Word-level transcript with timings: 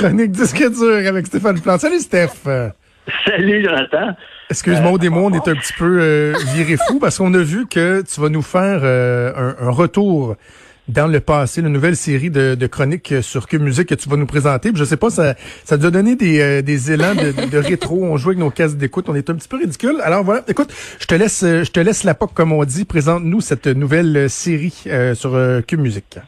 chronique 0.00 0.32
disque 0.32 0.56
dur 0.56 1.08
avec 1.08 1.26
Stéphane 1.26 1.60
Plante. 1.60 1.80
Salut 1.80 2.00
Steph. 2.00 2.48
Salut 3.26 3.62
Jonathan. 3.62 4.16
Excuse-moi, 4.48 4.92
euh, 4.92 5.10
on 5.12 5.32
est 5.32 5.48
un 5.48 5.54
petit 5.54 5.72
peu 5.74 5.98
euh, 6.00 6.34
viré 6.54 6.76
fou 6.88 6.98
parce 6.98 7.18
qu'on 7.18 7.34
a 7.34 7.42
vu 7.42 7.66
que 7.66 8.02
tu 8.02 8.20
vas 8.20 8.30
nous 8.30 8.42
faire 8.42 8.80
euh, 8.82 9.52
un, 9.60 9.70
retour 9.70 10.36
dans 10.88 11.06
le 11.06 11.20
passé, 11.20 11.60
une 11.60 11.68
nouvelle 11.68 11.96
série 11.96 12.30
de, 12.30 12.66
chroniques 12.66 13.14
sur 13.20 13.46
Que 13.46 13.58
Musique 13.58 13.88
que 13.88 13.94
tu 13.94 14.08
vas 14.08 14.16
nous 14.16 14.26
présenter. 14.26 14.70
je 14.74 14.84
sais 14.84 14.96
pas, 14.96 15.10
ça, 15.10 15.34
ça 15.64 15.76
nous 15.76 15.86
a 15.86 15.90
donné 15.90 16.16
des, 16.16 16.62
des 16.62 16.92
élans 16.92 17.14
de, 17.14 17.58
rétro. 17.58 18.02
On 18.02 18.16
joue 18.16 18.30
avec 18.30 18.40
nos 18.40 18.50
cases 18.50 18.76
d'écoute. 18.76 19.06
On 19.08 19.14
est 19.14 19.28
un 19.28 19.34
petit 19.34 19.48
peu 19.48 19.58
ridicule. 19.58 20.00
Alors 20.02 20.24
voilà, 20.24 20.42
écoute, 20.48 20.72
je 20.98 21.06
te 21.06 21.14
laisse, 21.14 21.42
je 21.42 21.70
te 21.70 21.78
laisse 21.78 22.04
la 22.04 22.14
POC, 22.14 22.32
comme 22.32 22.52
on 22.52 22.64
dit. 22.64 22.86
Présente-nous 22.86 23.42
cette 23.42 23.66
nouvelle 23.66 24.30
série 24.30 24.84
sur 25.14 25.32
Que 25.32 25.76
Musique. 25.76 26.18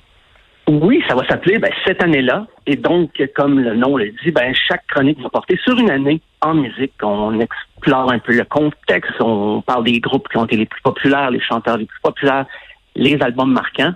Oui, 0.81 1.05
ça 1.07 1.15
va 1.15 1.23
s'appeler 1.27 1.59
ben, 1.59 1.71
cette 1.87 2.03
année-là. 2.03 2.47
Et 2.67 2.77
donc, 2.77 3.11
comme 3.35 3.61
le 3.61 3.75
nom 3.75 3.99
le 3.99 4.11
dit, 4.25 4.31
ben, 4.31 4.55
chaque 4.55 4.87
chronique 4.87 5.21
va 5.21 5.29
porter 5.29 5.59
sur 5.63 5.79
une 5.79 5.91
année 5.91 6.23
en 6.41 6.55
musique. 6.55 6.95
On 7.03 7.39
explore 7.41 8.11
un 8.11 8.19
peu 8.19 8.33
le 8.33 8.45
contexte, 8.45 9.21
on 9.21 9.61
parle 9.61 9.85
des 9.85 10.01
groupes 10.01 10.31
qui 10.31 10.39
ont 10.39 10.47
été 10.47 10.57
les 10.57 10.65
plus 10.65 10.81
populaires, 10.81 11.31
les 11.31 11.41
chanteurs 11.41 11.77
les 11.77 11.85
plus 11.85 12.01
populaires, 12.03 12.47
les 12.95 13.21
albums 13.21 13.53
marquants. 13.53 13.93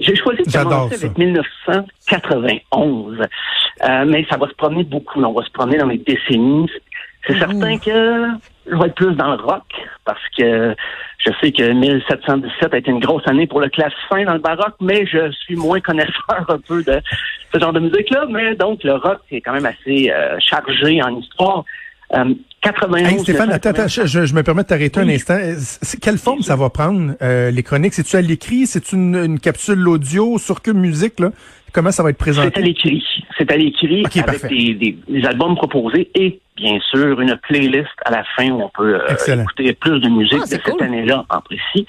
J'ai 0.00 0.14
choisi 0.16 0.42
de 0.42 0.52
commencer 0.52 1.02
avec 1.02 1.16
1991, 1.16 3.20
euh, 3.20 4.04
mais 4.06 4.26
ça 4.28 4.36
va 4.36 4.48
se 4.48 4.54
promener 4.54 4.84
beaucoup. 4.84 5.22
On 5.22 5.32
va 5.32 5.42
se 5.44 5.50
promener 5.50 5.78
dans 5.78 5.86
les 5.86 5.96
décennies. 5.98 6.68
C'est 7.26 7.38
certain 7.38 7.78
que 7.78 8.26
je 8.70 8.76
vais 8.76 8.86
être 8.86 8.94
plus 8.94 9.14
dans 9.14 9.34
le 9.34 9.42
rock 9.42 9.64
parce 10.04 10.22
que 10.36 10.74
je 11.18 11.30
sais 11.40 11.52
que 11.52 11.72
1717 11.72 12.74
a 12.74 12.78
été 12.78 12.90
une 12.90 13.00
grosse 13.00 13.26
année 13.26 13.46
pour 13.46 13.60
le 13.60 13.68
classe 13.68 13.92
fin 14.08 14.24
dans 14.24 14.34
le 14.34 14.40
baroque, 14.40 14.74
mais 14.80 15.06
je 15.06 15.30
suis 15.32 15.56
moins 15.56 15.80
connaisseur 15.86 16.44
un 16.48 16.58
peu 16.58 16.82
de 16.82 17.00
ce 17.52 17.60
genre 17.60 17.72
de 17.72 17.80
musique-là. 17.80 18.26
Mais 18.30 18.54
donc, 18.54 18.82
le 18.84 18.94
rock, 18.94 19.18
c'est 19.30 19.40
quand 19.40 19.52
même 19.52 19.66
assez 19.66 20.10
euh, 20.10 20.38
chargé 20.40 21.02
en 21.02 21.16
histoire. 21.16 21.64
Euh, 22.14 22.34
91, 22.60 23.22
Stéphane, 23.22 23.50
attends, 23.50 23.70
attends 23.70 23.88
je, 23.88 24.34
me 24.34 24.42
permets 24.42 24.62
de 24.62 24.68
t'arrêter 24.68 25.00
un 25.00 25.08
instant. 25.08 25.36
Quelle 26.00 26.18
forme 26.18 26.42
ça 26.42 26.54
va 26.54 26.70
prendre, 26.70 27.14
euh, 27.20 27.50
les 27.50 27.62
chroniques? 27.64 27.94
C'est-tu 27.94 28.14
à 28.14 28.20
l'écrit? 28.20 28.66
C'est 28.66 28.92
une, 28.92 29.16
une 29.16 29.40
capsule 29.40 29.88
audio 29.88 30.38
sur 30.38 30.62
que 30.62 30.70
musique? 30.70 31.18
Là? 31.18 31.32
Comment 31.72 31.90
ça 31.90 32.04
va 32.04 32.10
être 32.10 32.18
présenté? 32.18 32.50
C'est 32.54 32.60
à 32.60 32.64
l'écrit. 32.64 33.04
C'est 33.36 33.50
à 33.50 33.56
l'écrit 33.56 34.04
avec 34.14 34.46
des, 34.46 34.96
des, 35.08 35.26
albums 35.26 35.56
proposés 35.56 36.10
et 36.14 36.38
bien 36.62 36.78
sûr 36.90 37.20
une 37.20 37.36
playlist 37.36 37.90
à 38.04 38.10
la 38.10 38.24
fin 38.36 38.48
où 38.50 38.62
on 38.62 38.68
peut 38.68 38.94
euh, 38.94 39.40
écouter 39.40 39.72
plus 39.74 40.00
de 40.00 40.08
musique 40.08 40.40
ah, 40.42 40.56
de 40.56 40.60
cette 40.64 40.82
année-là 40.82 41.24
en 41.28 41.40
précis. 41.40 41.86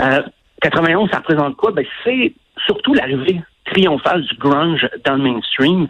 Euh, 0.00 0.22
91, 0.62 1.10
ça 1.10 1.18
représente 1.18 1.56
quoi? 1.56 1.72
Ben, 1.72 1.84
c'est 2.04 2.32
surtout 2.64 2.94
l'arrivée 2.94 3.40
triomphale 3.66 4.22
du 4.22 4.34
grunge 4.36 4.88
dans 5.04 5.14
le 5.14 5.22
mainstream. 5.22 5.88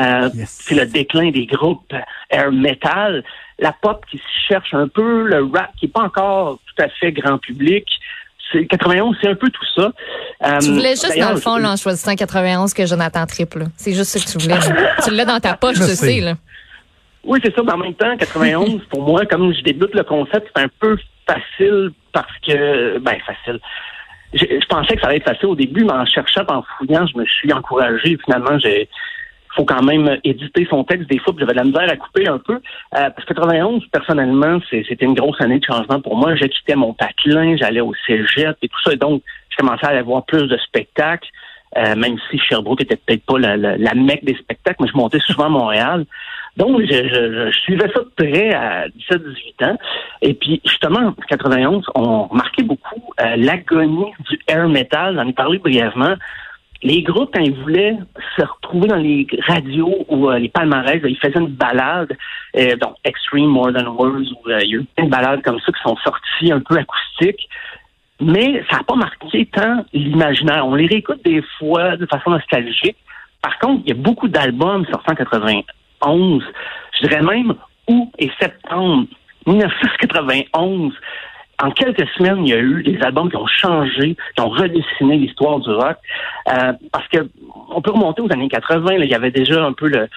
Euh, 0.00 0.30
c'est 0.46 0.74
le 0.74 0.86
déclin 0.86 1.30
des 1.30 1.46
groupes 1.46 1.92
air 2.30 2.50
metal, 2.50 3.24
la 3.58 3.72
pop 3.72 4.04
qui 4.10 4.20
cherche 4.48 4.72
un 4.72 4.88
peu, 4.88 5.24
le 5.24 5.44
rap 5.52 5.70
qui 5.78 5.86
est 5.86 5.92
pas 5.92 6.02
encore 6.02 6.58
tout 6.66 6.82
à 6.82 6.88
fait 6.88 7.12
grand 7.12 7.38
public. 7.38 7.86
91, 8.70 9.16
c'est 9.20 9.28
un 9.28 9.34
peu 9.34 9.50
tout 9.50 9.66
ça. 9.74 9.92
Euh, 10.44 10.58
tu 10.60 10.70
voulais 10.72 10.90
juste, 10.90 11.18
dans 11.18 11.32
le 11.32 11.40
fond, 11.40 11.56
là, 11.56 11.72
en 11.72 11.76
choisissant 11.76 12.14
91 12.14 12.72
que 12.74 12.86
Jonathan 12.86 13.26
triple. 13.26 13.64
C'est 13.76 13.92
juste 13.92 14.16
ce 14.16 14.24
que 14.24 14.30
tu 14.30 14.38
voulais. 14.38 14.60
tu 15.04 15.10
l'as 15.10 15.24
dans 15.24 15.40
ta 15.40 15.54
poche, 15.54 15.76
je 15.76 15.82
sais. 15.82 16.20
Là. 16.20 16.34
Oui, 17.26 17.40
c'est 17.44 17.54
ça. 17.54 17.62
Mais 17.62 17.72
en 17.72 17.78
même 17.78 17.94
temps, 17.94 18.16
91, 18.16 18.84
pour 18.90 19.02
moi, 19.02 19.26
comme 19.26 19.52
je 19.52 19.62
débute 19.62 19.94
le 19.94 20.04
concept, 20.04 20.50
c'est 20.54 20.62
un 20.62 20.70
peu 20.80 20.96
facile 21.26 21.90
parce 22.12 22.32
que, 22.46 22.98
ben, 22.98 23.16
facile. 23.26 23.60
Je, 24.32 24.66
pensais 24.68 24.94
que 24.94 25.00
ça 25.00 25.08
allait 25.08 25.18
être 25.18 25.28
facile 25.28 25.46
au 25.46 25.54
début, 25.54 25.84
mais 25.84 25.92
en 25.92 26.06
cherchant, 26.06 26.42
en 26.48 26.62
fouillant, 26.62 27.06
je 27.06 27.18
me 27.18 27.24
suis 27.24 27.52
encouragé. 27.52 28.18
Finalement, 28.24 28.58
j'ai, 28.58 28.88
faut 29.54 29.64
quand 29.64 29.82
même 29.82 30.18
éditer 30.24 30.66
son 30.68 30.84
texte 30.84 31.08
des 31.08 31.18
fois, 31.18 31.34
j'avais 31.38 31.52
de 31.52 31.56
la 31.56 31.64
misère 31.64 31.90
à 31.90 31.96
couper 31.96 32.28
un 32.28 32.38
peu. 32.38 32.54
Euh, 32.54 32.60
parce 32.90 33.24
que 33.24 33.34
91, 33.34 33.86
personnellement, 33.90 34.58
c'était 34.70 35.04
une 35.04 35.14
grosse 35.14 35.40
année 35.40 35.58
de 35.58 35.64
changement 35.64 36.00
pour 36.00 36.16
moi. 36.16 36.34
J'ai 36.36 36.48
quitté 36.48 36.74
mon 36.74 36.92
patelin, 36.92 37.56
j'allais 37.56 37.80
au 37.80 37.94
cégep 38.06 38.56
et 38.62 38.68
tout 38.68 38.80
ça. 38.84 38.92
Et 38.92 38.96
donc, 38.96 39.22
je 39.50 39.56
commençais 39.56 39.86
à 39.86 39.90
aller 39.90 40.02
voir 40.02 40.24
plus 40.26 40.46
de 40.46 40.56
spectacles. 40.58 41.28
Euh, 41.76 41.94
même 41.96 42.16
si 42.30 42.38
Sherbrooke 42.38 42.80
était 42.82 42.96
peut-être 42.96 43.26
pas 43.26 43.38
la, 43.38 43.56
la, 43.56 43.76
la, 43.76 43.94
mecque 43.94 44.24
des 44.24 44.34
spectacles, 44.34 44.76
mais 44.80 44.88
je 44.88 44.96
montais 44.96 45.18
souvent 45.18 45.46
à 45.46 45.48
Montréal. 45.48 46.06
Donc, 46.56 46.80
je, 46.80 46.86
je, 46.86 47.50
je, 47.50 47.58
suivais 47.58 47.90
ça 47.92 48.00
de 48.00 48.10
près 48.16 48.54
à 48.54 48.88
17-18 49.10 49.64
ans. 49.64 49.78
Et 50.22 50.32
puis, 50.32 50.60
justement, 50.64 51.00
en 51.00 51.12
91, 51.12 51.84
on 51.94 52.24
remarquait 52.28 52.62
beaucoup 52.62 53.02
euh, 53.20 53.36
l'agonie 53.36 54.06
du 54.30 54.38
air 54.48 54.68
metal. 54.68 55.16
J'en 55.16 55.28
ai 55.28 55.32
parlé 55.34 55.58
brièvement 55.58 56.14
les 56.82 57.02
groupes, 57.02 57.30
quand 57.34 57.42
ils 57.42 57.54
voulaient 57.54 57.96
se 58.36 58.42
retrouver 58.42 58.88
dans 58.88 58.96
les 58.96 59.26
radios 59.46 60.04
ou 60.08 60.30
euh, 60.30 60.38
les 60.38 60.48
palmarès, 60.48 61.00
ils 61.04 61.16
faisaient 61.16 61.38
une 61.38 61.48
balade, 61.48 62.16
euh, 62.56 62.76
donc 62.76 62.94
Extreme 63.04 63.46
More 63.46 63.72
Than 63.72 63.88
Words, 63.88 64.32
ou 64.32 64.50
euh, 64.50 64.60
il 64.62 64.70
y 64.70 64.74
a 64.74 64.78
eu 64.78 64.86
une 64.98 65.08
balade 65.08 65.42
comme 65.42 65.58
ça 65.60 65.72
qui 65.72 65.82
sont 65.82 65.96
sorties 65.96 66.52
un 66.52 66.60
peu 66.60 66.76
acoustiques. 66.76 67.48
Mais 68.20 68.64
ça 68.70 68.78
n'a 68.78 68.84
pas 68.84 68.94
marqué 68.94 69.46
tant 69.46 69.84
l'imaginaire. 69.92 70.66
On 70.66 70.74
les 70.74 70.86
réécoute 70.86 71.22
des 71.24 71.42
fois 71.58 71.96
de 71.96 72.06
façon 72.06 72.30
nostalgique. 72.30 72.96
Par 73.42 73.58
contre, 73.58 73.82
il 73.84 73.90
y 73.90 73.92
a 73.92 74.00
beaucoup 74.00 74.28
d'albums 74.28 74.86
sortis 74.86 75.10
en 75.10 75.14
91, 75.14 76.42
je 76.94 77.06
dirais 77.06 77.22
même 77.22 77.54
août 77.86 78.08
et 78.18 78.30
septembre 78.40 79.06
1991 79.46 80.92
en 81.62 81.70
quelques 81.70 82.06
semaines, 82.10 82.46
il 82.46 82.50
y 82.50 82.52
a 82.52 82.58
eu 82.58 82.82
des 82.82 82.98
albums 83.02 83.30
qui 83.30 83.36
ont 83.36 83.46
changé, 83.46 84.16
qui 84.34 84.42
ont 84.42 84.50
redessiné 84.50 85.16
l'histoire 85.16 85.58
du 85.60 85.70
rock. 85.70 85.96
Euh, 86.48 86.72
parce 86.92 87.08
que 87.08 87.28
on 87.70 87.80
peut 87.80 87.92
remonter 87.92 88.22
aux 88.22 88.32
années 88.32 88.48
80, 88.48 88.94
il 88.98 89.10
y 89.10 89.14
avait 89.14 89.30
déjà 89.30 89.64
un 89.64 89.72
peu 89.72 89.88
le, 89.88 90.08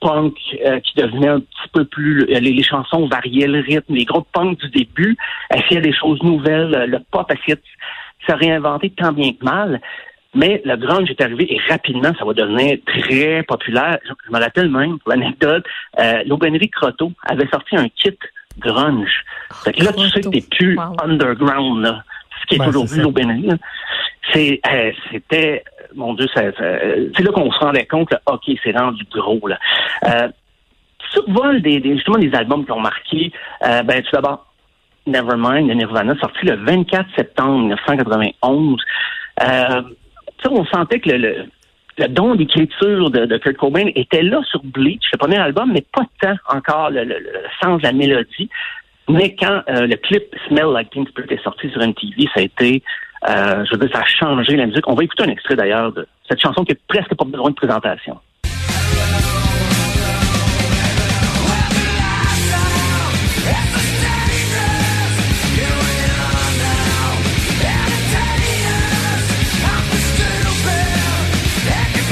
punk 0.00 0.34
euh, 0.64 0.80
qui 0.80 0.94
devenait 0.96 1.28
un 1.28 1.40
petit 1.40 1.68
peu 1.72 1.84
plus... 1.84 2.24
Les, 2.26 2.62
chansons 2.62 3.06
variaient 3.06 3.46
le 3.46 3.60
rythme. 3.60 3.94
Les 3.94 4.04
groupes 4.04 4.28
punk 4.32 4.58
du 4.58 4.68
début 4.70 5.16
essayaient 5.54 5.80
des 5.80 5.94
choses 5.94 6.22
nouvelles. 6.22 6.86
Le 6.88 6.98
pop 7.10 7.30
essayait 7.30 7.56
de 7.56 8.26
se 8.26 8.32
réinventer 8.32 8.90
tant 8.90 9.12
bien 9.12 9.32
que 9.32 9.44
mal. 9.44 9.80
Mais 10.34 10.62
le 10.64 10.76
grunge 10.76 11.10
est 11.10 11.20
arrivé 11.20 11.52
et 11.52 11.60
rapidement, 11.68 12.12
ça 12.18 12.24
va 12.24 12.32
devenir 12.32 12.78
très 12.86 13.42
populaire. 13.42 13.98
Je, 14.04 14.32
me 14.32 14.38
rappelle 14.40 14.70
même, 14.70 14.98
pour 14.98 15.10
l'anecdote, 15.10 15.64
euh, 15.98 16.22
l'aubainerie 16.26 16.70
Croteau 16.70 17.12
avait 17.24 17.46
sorti 17.48 17.76
un 17.76 17.88
kit 17.88 18.16
grunge. 18.58 19.24
Fait 19.64 19.72
que 19.72 19.84
là, 19.84 19.92
tu 19.92 20.08
sais 20.08 20.20
que 20.20 20.28
t'es 20.28 20.44
plus 20.50 20.78
underground, 21.02 21.82
là, 21.82 22.02
ce 22.40 22.46
qui 22.46 22.54
est 22.60 22.64
toujours 22.64 22.86
plus 22.86 23.00
l'aubainerie. 23.00 23.50
C'est, 24.32 24.60
euh, 24.72 24.92
c'était, 25.10 25.64
mon 25.94 26.14
Dieu, 26.14 26.26
c'est 26.34 26.42
là 26.44 27.32
qu'on 27.32 27.50
se 27.50 27.58
rendait 27.58 27.86
compte, 27.86 28.08
que, 28.08 28.16
OK, 28.26 28.58
c'est 28.62 28.76
rendu 28.76 29.04
gros, 29.12 29.46
là. 29.46 29.58
Euh, 30.04 30.28
survol 31.10 31.60
des, 31.60 31.80
des, 31.80 31.94
justement 31.94 32.18
des 32.18 32.34
albums 32.34 32.64
qui 32.64 32.72
ont 32.72 32.80
marqué, 32.80 33.32
euh, 33.64 33.82
ben, 33.82 34.02
tout 34.02 34.10
d'abord, 34.12 34.46
Nevermind 35.06 35.68
de 35.68 35.74
Nirvana, 35.74 36.14
sorti 36.20 36.46
le 36.46 36.56
24 36.56 37.06
septembre 37.16 37.58
1991. 37.58 38.80
Euh, 39.42 39.82
on 40.48 40.64
sentait 40.66 41.00
que 41.00 41.10
le, 41.10 41.16
le 41.18 41.46
don 42.08 42.34
d'écriture 42.34 43.10
de, 43.10 43.36
Kurt 43.38 43.56
Cobain 43.56 43.90
était 43.94 44.22
là 44.22 44.40
sur 44.44 44.62
Bleach, 44.64 45.04
le 45.12 45.18
premier 45.18 45.38
album, 45.38 45.72
mais 45.72 45.84
pas 45.92 46.04
tant 46.20 46.36
encore 46.48 46.90
le, 46.90 47.04
sens 47.62 47.80
de 47.80 47.86
la 47.86 47.92
mélodie. 47.92 48.48
Mais 49.08 49.34
quand 49.34 49.62
euh, 49.68 49.86
le 49.86 49.96
clip 49.96 50.34
Smell 50.48 50.66
Like 50.72 50.90
Teen 50.90 51.06
Spirit 51.06 51.32
est 51.34 51.42
sorti 51.42 51.68
sur 51.70 51.80
MTV, 51.80 52.28
ça 52.34 52.40
a 52.40 52.42
été, 52.42 52.82
euh, 53.28 53.64
je 53.64 53.72
veux 53.72 53.86
dire, 53.86 53.90
ça 53.92 54.02
a 54.02 54.06
changé 54.06 54.56
la 54.56 54.66
musique. 54.66 54.86
On 54.88 54.94
va 54.94 55.04
écouter 55.04 55.24
un 55.24 55.28
extrait 55.28 55.56
d'ailleurs 55.56 55.92
de 55.92 56.06
cette 56.28 56.40
chanson 56.40 56.64
qui 56.64 56.72
a 56.72 56.76
presque 56.88 57.14
pas 57.14 57.24
besoin 57.24 57.50
de 57.50 57.54
présentation. 57.54 58.18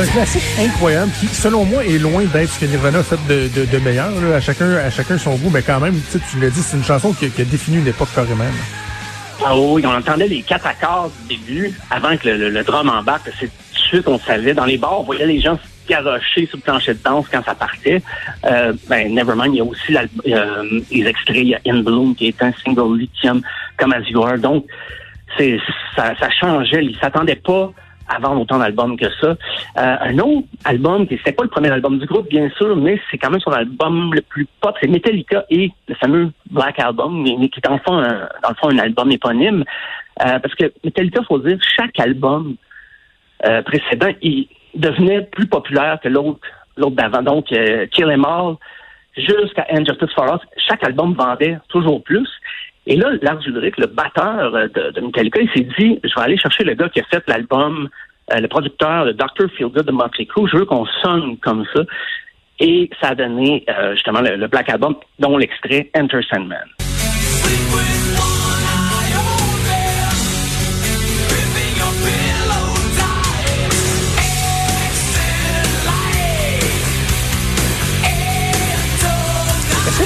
C'est 0.01 0.09
un 0.09 0.13
classique 0.13 0.43
incroyable 0.59 1.13
qui, 1.21 1.27
selon 1.27 1.67
moi, 1.67 1.85
est 1.85 1.99
loin 1.99 2.25
d'être 2.25 2.49
ce 2.49 2.61
que 2.61 2.65
Nirvana 2.65 3.01
a 3.01 3.03
fait 3.03 3.19
de, 3.29 3.79
meilleur. 3.81 4.09
À 4.35 4.41
chacun 4.41 4.77
à 4.77 4.89
chacun 4.89 5.19
son 5.19 5.35
goût, 5.35 5.51
mais 5.53 5.61
quand 5.61 5.79
même, 5.79 5.95
tu 6.11 6.41
l'as 6.41 6.49
dit, 6.49 6.63
c'est 6.63 6.79
une 6.79 6.85
chanson 6.85 7.13
qui, 7.13 7.27
a 7.27 7.45
défini 7.45 7.79
une 7.79 7.87
époque 7.87 8.09
carrément. 8.15 8.45
Ah 9.45 9.59
oui, 9.59 9.83
on 9.85 9.95
entendait 9.95 10.29
les 10.29 10.41
quatre 10.41 10.67
accords 10.67 11.11
du 11.29 11.37
début 11.37 11.75
avant 11.91 12.17
que 12.17 12.31
le, 12.31 12.49
le, 12.49 12.65
drum 12.65 12.89
embarque. 12.89 13.31
C'est 13.39 13.49
tout 13.49 13.75
de 13.75 13.79
suite, 13.79 14.09
on 14.09 14.19
savait. 14.19 14.55
Dans 14.55 14.65
les 14.65 14.79
bars, 14.79 15.01
on 15.01 15.03
voyait 15.03 15.27
les 15.27 15.39
gens 15.39 15.57
se 15.57 15.93
garocher 15.93 16.47
sur 16.47 16.57
le 16.57 16.63
plancher 16.63 16.95
de 16.95 17.01
danse 17.05 17.27
quand 17.31 17.45
ça 17.45 17.55
partait. 17.55 18.03
Euh, 18.47 18.73
ben, 18.89 19.15
Nevermind, 19.15 19.55
il 19.55 19.59
y 19.59 19.61
a 19.61 19.65
aussi 19.65 19.97
euh, 19.97 20.81
les 20.91 21.07
extraits. 21.07 21.37
Il 21.37 21.49
y 21.49 21.55
a 21.55 21.61
In 21.67 21.83
Bloom 21.83 22.15
qui 22.15 22.29
est 22.29 22.43
un 22.43 22.53
single 22.65 22.99
lithium 22.99 23.43
comme 23.77 23.93
As 23.93 24.09
You 24.09 24.23
Are. 24.23 24.39
Donc, 24.39 24.65
c'est 25.37 25.59
ça, 25.95 26.15
ça 26.19 26.31
changeait. 26.31 26.87
Ils 26.87 26.97
s'attendaient 26.99 27.37
pas 27.37 27.71
avant 28.15 28.37
autant 28.37 28.59
d'albums 28.59 28.97
que 28.97 29.07
ça. 29.21 29.29
Euh, 29.29 29.37
un 29.77 30.19
autre 30.19 30.47
album, 30.65 31.07
qui 31.07 31.17
c'était 31.19 31.33
pas 31.33 31.45
le 31.45 31.49
premier 31.49 31.71
album 31.71 31.99
du 31.99 32.07
groupe, 32.07 32.29
bien 32.29 32.51
sûr, 32.51 32.77
mais 32.77 33.01
c'est 33.11 33.19
quand 33.19 33.31
même 33.31 33.41
son 33.41 33.53
album 33.53 34.13
le 34.15 34.23
plus 34.23 34.47
pop, 34.61 34.77
c'est 34.81 34.89
Metallica 34.89 35.45
et 35.51 35.71
le 35.89 35.95
fameux 35.95 36.31
Black 36.51 36.79
Album, 36.79 37.23
mais 37.23 37.49
qui 37.49 37.59
est 37.59 37.65
dans 37.65 37.75
le 37.75 37.81
fond 37.81 37.99
un, 37.99 38.29
dans 38.43 38.49
le 38.51 38.55
fond 38.61 38.71
un 38.71 38.79
album 38.79 39.11
éponyme. 39.11 39.65
Euh, 40.23 40.39
parce 40.39 40.55
que 40.55 40.73
Metallica, 40.85 41.23
faut 41.25 41.39
dire, 41.39 41.59
chaque 41.77 41.99
album 41.99 42.57
euh, 43.47 43.63
précédent, 43.63 44.13
il 44.21 44.49
devenait 44.75 45.23
plus 45.23 45.47
populaire 45.47 45.99
que 46.03 46.09
l'autre 46.09 46.47
l'autre 46.77 46.97
d'avant. 46.97 47.23
Donc, 47.23 47.53
euh, 47.53 47.87
Kill 47.87 48.11
Em 48.11 48.25
All 48.25 48.57
jusqu'à 49.17 49.67
Injustice 49.71 50.13
for 50.15 50.25
Us, 50.35 50.41
chaque 50.69 50.85
album 50.85 51.15
vendait 51.15 51.59
toujours 51.69 52.03
plus. 52.03 52.29
Et 52.87 52.97
là, 52.97 53.11
Lars 53.23 53.41
Ulrich, 53.47 53.77
le 53.79 53.87
batteur 53.87 54.53
de, 54.53 54.91
de 54.91 55.01
Metallica, 55.01 55.41
il 55.41 55.51
s'est 55.51 55.69
dit, 55.79 56.01
je 56.03 56.15
vais 56.15 56.23
aller 56.23 56.39
chercher 56.39 56.65
le 56.65 56.75
gars 56.75 56.89
qui 56.89 57.01
a 57.01 57.05
fait 57.05 57.23
l'album, 57.29 57.89
le 58.33 58.47
producteur, 58.47 59.05
le 59.05 59.13
Dr. 59.13 59.49
Feelgood 59.57 59.87
de 59.87 59.93
Motley 59.93 60.27
je 60.47 60.57
veux 60.57 60.65
qu'on 60.65 60.87
sonne 61.03 61.37
comme 61.39 61.65
ça. 61.75 61.83
Et 62.59 62.91
ça 63.01 63.09
a 63.09 63.15
donné 63.15 63.65
justement 63.93 64.21
le, 64.21 64.47
Black 64.47 64.69
Album, 64.69 64.97
dont 65.19 65.37
l'extrait 65.37 65.91
Enter 65.97 66.21
Sandman. 66.31 66.69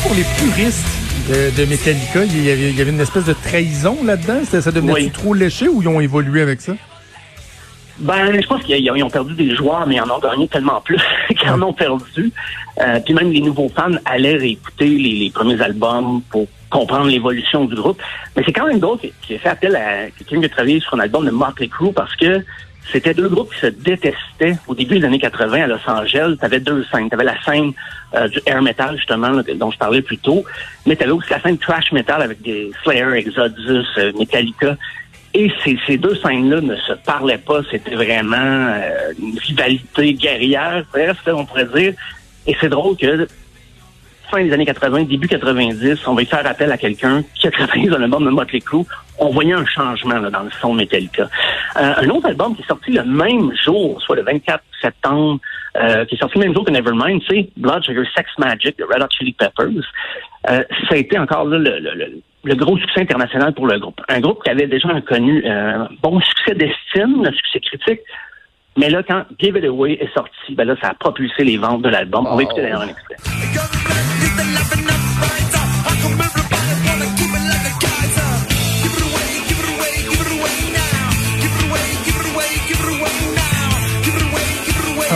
pour 0.02 0.14
les 0.14 0.24
puristes 0.36 0.93
de, 1.28 1.64
Metallica, 1.64 2.24
il 2.24 2.44
y, 2.44 2.50
avait, 2.80 2.90
une 2.90 3.00
espèce 3.00 3.24
de 3.24 3.32
trahison 3.32 3.98
là-dedans? 4.04 4.44
Ça 4.44 4.70
devenait 4.70 5.10
trop 5.10 5.34
léché 5.34 5.68
ou 5.68 5.82
ils 5.82 5.88
ont 5.88 6.00
évolué 6.00 6.42
avec 6.42 6.60
ça? 6.60 6.72
Ben, 7.98 8.40
je 8.40 8.46
pense 8.46 8.62
qu'ils 8.64 9.04
ont 9.04 9.10
perdu 9.10 9.34
des 9.34 9.54
joueurs, 9.54 9.86
mais 9.86 9.96
ils 9.96 10.00
en 10.00 10.10
ont 10.10 10.18
gagné 10.18 10.48
tellement 10.48 10.80
plus 10.80 10.98
qu'ils 11.28 11.48
en 11.48 11.62
ont 11.62 11.72
perdu. 11.72 12.32
Euh, 12.80 12.98
puis 13.04 13.14
même 13.14 13.30
les 13.30 13.40
nouveaux 13.40 13.68
fans 13.68 13.92
allaient 14.04 14.36
réécouter 14.36 14.88
les, 14.88 15.30
premiers 15.30 15.60
albums 15.62 16.20
pour 16.30 16.46
comprendre 16.70 17.06
l'évolution 17.06 17.66
du 17.66 17.76
groupe. 17.76 18.00
Mais 18.36 18.42
c'est 18.44 18.52
quand 18.52 18.66
même 18.66 18.80
d'autres 18.80 19.06
qui 19.22 19.34
a 19.36 19.38
fait 19.38 19.48
appel 19.48 19.76
à 19.76 20.10
quelqu'un 20.10 20.40
qui 20.40 20.46
a 20.46 20.48
travaillé 20.48 20.80
sur 20.80 20.94
un 20.94 21.00
album 21.00 21.24
de 21.24 21.30
Motley 21.30 21.68
Crue 21.68 21.92
parce 21.92 22.14
que 22.16 22.44
c'était 22.92 23.14
deux 23.14 23.28
groupes 23.28 23.52
qui 23.54 23.60
se 23.60 23.66
détestaient 23.66 24.56
au 24.66 24.74
début 24.74 24.98
des 24.98 25.06
années 25.06 25.18
80 25.18 25.62
à 25.62 25.66
Los 25.66 25.78
Angeles. 25.86 26.36
Tu 26.38 26.44
avais 26.44 26.60
deux 26.60 26.84
scènes. 26.92 27.08
Tu 27.08 27.14
avais 27.14 27.24
la 27.24 27.42
scène 27.42 27.72
euh, 28.14 28.28
du 28.28 28.40
air 28.46 28.62
metal, 28.62 28.96
justement, 28.96 29.30
dont 29.56 29.70
je 29.70 29.78
parlais 29.78 30.02
plus 30.02 30.18
tôt. 30.18 30.44
Mais 30.86 30.94
tu 30.94 31.02
avais 31.02 31.12
aussi 31.12 31.30
la 31.30 31.40
scène 31.40 31.58
trash 31.58 31.92
metal 31.92 32.22
avec 32.22 32.42
des 32.42 32.70
Slayer, 32.82 33.14
Exodus, 33.14 33.86
euh, 33.98 34.12
Metallica. 34.18 34.76
Et 35.32 35.50
ces, 35.64 35.96
deux 35.96 36.14
scènes-là 36.14 36.60
ne 36.60 36.76
se 36.76 36.92
parlaient 36.92 37.38
pas. 37.38 37.62
C'était 37.70 37.96
vraiment 37.96 38.36
euh, 38.36 39.12
une 39.18 39.38
rivalité 39.38 40.14
guerrière, 40.14 40.84
presque, 40.92 41.26
on 41.26 41.44
pourrait 41.44 41.66
dire. 41.74 41.94
Et 42.46 42.56
c'est 42.60 42.68
drôle 42.68 42.96
que 42.96 43.26
fin 44.30 44.42
des 44.42 44.52
années 44.52 44.66
80, 44.66 45.04
début 45.04 45.28
90, 45.28 46.06
on 46.06 46.14
va 46.14 46.22
y 46.22 46.26
faire 46.26 46.46
appel 46.46 46.70
à 46.70 46.78
quelqu'un 46.78 47.22
qui 47.34 47.46
a 47.46 47.50
travaillé 47.50 47.88
dans 47.88 47.98
l'album 47.98 48.24
de 48.24 48.30
Motley 48.30 48.60
Crue. 48.60 48.84
On 49.18 49.30
voyait 49.30 49.52
un 49.52 49.66
changement 49.66 50.20
dans 50.20 50.42
le 50.42 50.50
son 50.60 50.74
Metallica. 50.74 51.28
Euh, 51.76 51.94
un 51.96 52.08
autre 52.10 52.26
album 52.28 52.54
qui 52.56 52.62
est 52.62 52.66
sorti 52.66 52.92
le 52.92 53.04
même 53.04 53.52
jour, 53.64 54.00
soit 54.02 54.16
le 54.16 54.22
24 54.22 54.62
septembre, 54.80 55.40
euh, 55.76 56.04
qui 56.04 56.14
est 56.14 56.18
sorti 56.18 56.38
le 56.38 56.44
même 56.46 56.54
jour 56.54 56.64
que 56.64 56.70
Nevermind, 56.70 57.20
c'est 57.28 57.48
Blood 57.56 57.84
Sugar 57.84 58.04
Sex 58.16 58.28
Magic 58.38 58.78
de 58.78 58.84
Red 58.84 59.02
Hot 59.02 59.08
Chili 59.16 59.32
Peppers. 59.32 59.84
Euh, 60.50 60.62
ça 60.88 60.94
a 60.94 60.96
été 60.96 61.18
encore 61.18 61.44
le, 61.44 61.58
le, 61.58 62.54
gros 62.54 62.76
succès 62.78 63.00
international 63.00 63.54
pour 63.54 63.66
le 63.66 63.78
groupe. 63.78 64.00
Un 64.08 64.20
groupe 64.20 64.42
qui 64.42 64.50
avait 64.50 64.66
déjà 64.66 64.88
connu 65.02 65.46
un 65.46 65.88
bon 66.02 66.20
succès 66.20 66.54
d'estime, 66.54 67.24
un 67.24 67.32
succès 67.32 67.60
critique, 67.60 68.00
mais 68.76 68.90
là, 68.90 69.02
quand 69.02 69.24
Give 69.38 69.56
It 69.56 69.64
Away 69.64 69.92
est 70.00 70.12
sorti, 70.14 70.54
ben 70.54 70.66
là, 70.66 70.74
ça 70.80 70.88
a 70.88 70.94
propulsé 70.94 71.44
les 71.44 71.56
ventes 71.56 71.82
de 71.82 71.88
l'album. 71.88 72.26
On 72.28 72.36
va 72.36 72.42
écouter 72.42 72.62
d'ailleurs 72.62 72.80
un 72.80 72.88
extrait. 72.88 73.16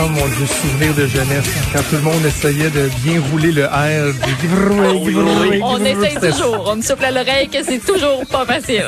Oh 0.01 0.07
mon 0.07 0.27
Dieu, 0.27 0.45
souvenir 0.45 0.95
de 0.95 1.05
jeunesse. 1.07 1.71
Quand 1.73 1.81
tout 1.89 1.95
le 1.97 2.01
monde 2.01 2.25
essayait 2.25 2.69
de 2.69 2.89
bien 3.03 3.21
rouler 3.31 3.51
le 3.51 3.65
R. 3.65 4.13
on 5.63 5.83
essaye 5.83 6.15
toujours. 6.15 6.69
On 6.71 6.77
me 6.77 6.81
souffle 6.81 7.03
à 7.03 7.11
l'oreille 7.11 7.49
que 7.49 7.61
c'est 7.61 7.85
toujours 7.85 8.25
pas 8.31 8.45
facile. 8.45 8.85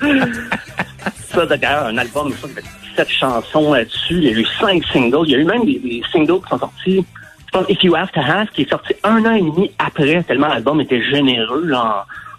ça, 1.34 1.46
d'ailleurs, 1.46 1.86
un 1.86 1.98
album, 1.98 2.32
ça, 2.40 2.46
sept 2.96 3.10
chansons 3.10 3.72
là-dessus. 3.72 4.14
Il 4.14 4.24
y 4.24 4.28
a 4.28 4.32
eu 4.32 4.46
cinq 4.60 4.84
singles. 4.86 5.26
Il 5.26 5.32
y 5.32 5.34
a 5.34 5.38
eu 5.38 5.44
même 5.44 5.64
des, 5.64 6.02
singles 6.10 6.40
qui 6.42 6.48
sont 6.48 6.58
sortis. 6.58 7.04
Je 7.46 7.50
pense 7.52 7.66
If 7.68 7.82
You 7.84 7.94
Have 7.94 8.10
to 8.12 8.20
Have, 8.20 8.48
qui 8.48 8.62
est 8.62 8.70
sorti 8.70 8.94
un 9.04 9.24
an 9.24 9.34
et 9.34 9.42
demi 9.42 9.70
après, 9.78 10.22
tellement 10.24 10.48
l'album 10.48 10.80
était 10.80 11.02
généreux 11.02 11.72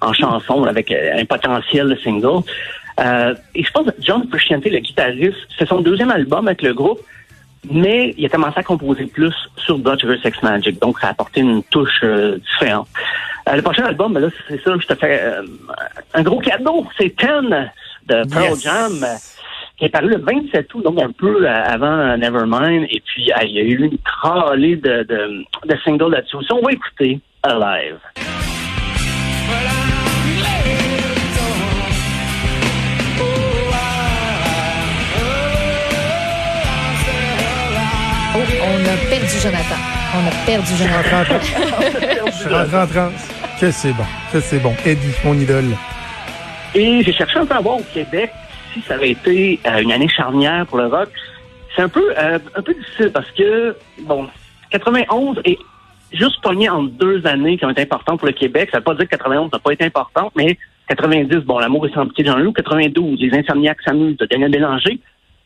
en, 0.02 0.14
chansons, 0.14 0.64
avec 0.66 0.92
euh, 0.92 1.20
un 1.20 1.26
potentiel 1.26 1.90
de 1.90 1.96
single. 1.96 2.44
Euh, 3.00 3.34
et 3.56 3.64
je 3.64 3.72
pense 3.72 3.86
que 3.88 3.92
John 4.00 4.28
Frusciante, 4.30 4.66
le 4.66 4.80
guitariste, 4.80 5.38
c'est 5.58 5.68
son 5.68 5.82
deuxième 5.82 6.12
album 6.12 6.48
avec 6.48 6.62
le 6.62 6.74
groupe, 6.74 7.00
mais 7.72 8.14
il 8.18 8.26
a 8.26 8.30
commencé 8.30 8.60
à 8.60 8.64
composer 8.64 9.06
plus 9.06 9.34
sur 9.58 9.80
Dutch 9.80 10.04
vs. 10.04 10.22
Sex 10.24 10.42
Magic, 10.42 10.82
donc 10.82 11.00
ça 11.00 11.08
a 11.08 11.10
apporté 11.12 11.42
une 11.42 11.64
touche 11.64 12.02
euh, 12.04 12.38
différente. 12.38 12.88
le 13.52 13.62
prochain 13.62 13.86
album, 13.86 14.14
ben 14.14 14.20
là, 14.20 14.30
c'est 14.48 14.62
ça, 14.64 14.72
je 14.80 14.88
te 14.88 14.96
fais 14.96 15.22
un 16.14 16.24
gros 16.24 16.40
cadeau, 16.40 16.86
c'est 16.98 17.16
Ten 17.16 17.72
de 18.08 18.24
Pearl 18.34 18.58
Jam 18.60 19.06
qui 19.78 19.86
est 19.86 19.90
paru 19.90 20.10
le 20.10 20.18
27 20.18 20.74
août, 20.74 20.84
donc 20.84 21.00
un 21.02 21.12
peu 21.12 21.48
avant 21.48 22.18
Nevermind. 22.18 22.88
Et 22.90 23.02
puis, 23.06 23.30
il 23.44 23.52
y 23.52 23.60
a 23.60 23.64
eu 23.64 23.86
une 23.86 23.98
cralée 24.00 24.76
de, 24.76 25.04
de, 25.04 25.46
de 25.66 25.78
singles 25.84 26.12
là-dessus. 26.12 26.38
on 26.52 26.62
va 26.62 26.72
écouter 26.72 27.20
Alive. 27.44 28.00
Oh, 38.36 38.40
on 38.40 38.86
a 38.86 39.10
perdu 39.10 39.38
Jonathan. 39.42 39.76
On 40.16 40.28
a 40.28 40.46
perdu 40.46 40.72
Jonathan. 40.76 41.24
Je 42.44 42.50
rentre 42.50 42.76
en 42.76 42.88
transe. 42.88 43.30
Que 43.60 43.72
c'est 43.72 43.94
bon. 43.94 44.04
Que 44.32 44.40
c'est 44.40 44.60
bon. 44.60 44.74
Eddie, 44.86 45.14
mon 45.24 45.34
idole. 45.36 45.76
Et 46.76 47.02
j'ai 47.04 47.14
cherché 47.14 47.40
un 47.40 47.46
peu 47.46 47.56
à 47.56 47.60
voir 47.60 47.78
au 47.78 47.86
Québec 47.94 48.32
ça 48.82 48.96
avait 48.96 49.12
été 49.12 49.60
euh, 49.66 49.82
une 49.82 49.92
année 49.92 50.08
charnière 50.08 50.66
pour 50.66 50.78
le 50.78 50.88
rock. 50.88 51.10
C'est 51.76 51.82
un 51.82 51.90
peu 51.90 52.14
euh, 52.18 52.40
un 52.56 52.62
peu 52.62 52.74
difficile 52.74 53.12
parce 53.12 53.30
que, 53.32 53.76
bon, 54.02 54.28
91 54.72 55.40
est 55.46 55.58
juste 56.12 56.42
pogné 56.42 56.70
en 56.70 56.84
deux 56.84 57.26
années 57.28 57.58
qui 57.58 57.66
ont 57.66 57.70
été 57.70 57.82
importantes 57.82 58.20
pour 58.20 58.28
le 58.28 58.34
Québec. 58.34 58.70
Ça 58.72 58.78
veut 58.78 58.84
pas 58.84 58.96
dire 58.96 59.06
que 59.06 59.16
91 59.16 59.52
n'a 59.52 59.60
pas 59.60 59.72
été 59.72 59.86
importante, 59.86 60.32
mais 60.36 60.58
90, 60.90 61.38
bon, 61.46 61.60
l'amour 61.60 61.86
est 61.86 61.94
sans 61.94 62.08
pitié 62.08 62.24
de 62.24 62.30
Jean-Loup, 62.30 62.54
92, 62.54 63.20
les 63.20 63.38
Insomniacs 63.38 63.82
s'amusent 63.86 64.18
de 64.18 64.26
Daniel 64.26 64.52
Bélanger. 64.52 65.00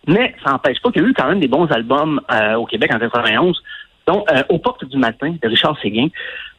Mais 0.07 0.33
ça 0.43 0.51
n'empêche 0.51 0.81
pas 0.81 0.91
qu'il 0.91 1.01
y 1.01 1.05
a 1.05 1.07
eu 1.07 1.13
quand 1.13 1.27
même 1.27 1.39
des 1.39 1.47
bons 1.47 1.67
albums 1.67 2.21
euh, 2.31 2.55
au 2.55 2.65
Québec 2.65 2.91
en 2.93 2.99
91. 2.99 3.61
Donc, 4.07 4.27
Aux 4.49 4.57
portes 4.57 4.83
du 4.85 4.97
matin 4.97 5.35
de 5.41 5.47
Richard 5.47 5.79
Séguin, 5.79 6.07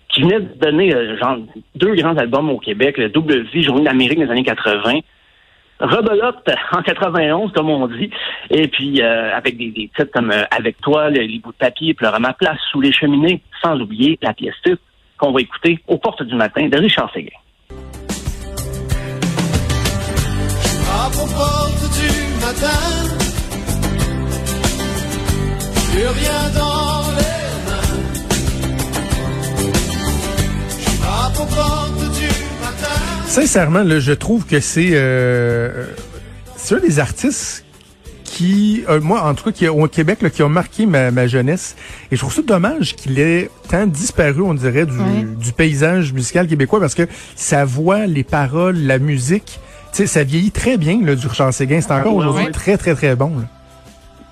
qui 0.08 0.22
venait 0.22 0.40
de 0.40 0.48
donner 0.60 0.90
genre 1.18 1.38
deux 1.74 1.94
grands 1.96 2.16
albums 2.16 2.50
au 2.50 2.58
Québec, 2.58 2.98
le 2.98 3.08
Double 3.08 3.42
Vie, 3.52 3.62
Journée 3.62 3.84
d'Amérique 3.84 4.20
des 4.20 4.30
années 4.30 4.44
80, 4.44 5.00
rebelote 5.82 6.48
en 6.72 6.82
91, 6.82 7.52
comme 7.52 7.70
on 7.70 7.86
dit, 7.88 8.10
et 8.50 8.68
puis 8.68 9.02
euh, 9.02 9.36
avec 9.36 9.56
des, 9.56 9.72
titres 9.72 10.04
comme 10.12 10.30
euh, 10.30 10.44
Avec 10.50 10.80
toi, 10.80 11.10
les 11.10 11.38
bouts 11.38 11.52
de 11.52 11.56
papier, 11.56 11.94
Pleure 11.94 12.14
à 12.14 12.20
ma 12.20 12.32
place, 12.32 12.58
Sous 12.70 12.80
les 12.80 12.92
cheminées, 12.92 13.42
sans 13.62 13.78
oublier 13.80 14.18
la 14.22 14.32
pièce 14.32 14.54
titre 14.64 14.82
qu'on 15.18 15.32
va 15.32 15.40
écouter 15.40 15.78
aux 15.86 15.98
portes 15.98 16.22
du 16.22 16.34
matin 16.34 16.68
de 16.68 16.78
Richard 16.78 17.12
Séguin. 17.12 17.30
matin, 22.40 22.66
rien 25.94 26.50
dans 26.58 27.01
Sincèrement, 33.32 33.82
là, 33.82 33.98
je 33.98 34.12
trouve 34.12 34.44
que 34.44 34.60
c'est 34.60 34.90
euh, 34.92 35.86
c'est 36.54 36.74
un 36.74 36.80
des 36.80 36.98
artistes 36.98 37.64
qui, 38.24 38.84
euh, 38.90 39.00
moi 39.00 39.22
en 39.22 39.32
tout 39.32 39.44
cas, 39.44 39.52
qui 39.52 39.66
au 39.66 39.88
Québec, 39.88 40.20
là, 40.20 40.28
qui 40.28 40.42
ont 40.42 40.50
marqué 40.50 40.84
ma, 40.84 41.26
jeunesse. 41.26 41.74
Et 42.10 42.16
je 42.16 42.20
trouve 42.20 42.34
ça 42.34 42.42
dommage 42.42 42.94
qu'il 42.94 43.18
ait 43.18 43.48
tant 43.70 43.86
disparu, 43.86 44.42
on 44.42 44.52
dirait, 44.52 44.84
du, 44.84 45.52
paysage 45.56 46.12
musical 46.12 46.46
québécois, 46.46 46.78
parce 46.78 46.94
que 46.94 47.08
sa 47.34 47.64
voix, 47.64 48.04
les 48.04 48.22
paroles, 48.22 48.76
la 48.76 48.98
musique, 48.98 49.60
ça 49.92 50.24
vieillit 50.24 50.50
très 50.50 50.76
bien 50.76 51.00
là, 51.02 51.14
du 51.14 51.26
Richard 51.26 51.54
Séguin. 51.54 51.80
C'est 51.80 51.92
encore 51.92 52.16
aujourd'hui 52.16 52.50
très, 52.52 52.76
très, 52.76 52.94
très 52.94 53.16
bon. 53.16 53.38
Là. 53.38 53.44